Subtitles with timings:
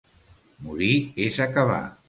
[0.69, 0.89] Morir
[1.29, 1.83] és acabar.